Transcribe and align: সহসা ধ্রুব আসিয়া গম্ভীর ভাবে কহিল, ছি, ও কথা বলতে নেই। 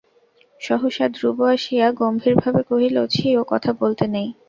সহসা 0.61 1.05
ধ্রুব 1.15 1.37
আসিয়া 1.49 1.87
গম্ভীর 1.99 2.35
ভাবে 2.35 2.61
কহিল, 2.69 2.97
ছি, 3.07 3.27
ও 3.35 3.41
কথা 3.51 3.71
বলতে 3.81 4.05
নেই। 4.07 4.27